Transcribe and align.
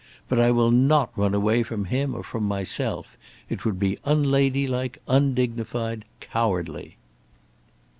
But 0.29 0.39
I 0.39 0.49
will 0.49 0.71
not 0.71 1.15
run 1.15 1.35
away 1.35 1.61
from 1.61 1.85
him 1.85 2.15
or 2.15 2.23
from 2.23 2.43
myself. 2.45 3.19
It 3.49 3.65
would 3.65 3.77
be 3.77 3.99
unladylike, 4.03 4.97
undignified, 5.07 6.05
cowardly." 6.19 6.97